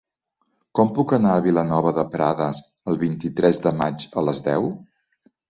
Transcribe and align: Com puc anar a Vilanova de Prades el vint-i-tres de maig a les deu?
Com 0.77 0.87
puc 0.95 1.11
anar 1.17 1.33
a 1.39 1.43
Vilanova 1.47 1.91
de 1.97 2.05
Prades 2.15 2.63
el 2.93 2.99
vint-i-tres 3.05 3.61
de 3.67 3.75
maig 3.83 4.09
a 4.23 4.27
les 4.31 4.43
deu? 4.51 4.69